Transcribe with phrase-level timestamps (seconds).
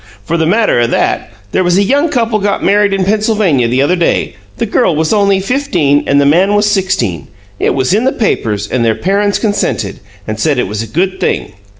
[0.25, 3.83] "For the matter o' that, there was a young couple got married in Pennsylvania the
[3.83, 7.27] other day; the girl was only fifteen, and the man was sixteen.
[7.59, 11.19] It was in the papers, and their parents consented, and said it was a good
[11.19, 11.51] thing.